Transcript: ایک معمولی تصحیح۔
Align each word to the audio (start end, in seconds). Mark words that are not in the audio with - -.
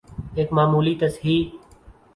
ایک 0.35 0.53
معمولی 0.53 0.95
تصحیح۔ 1.01 1.51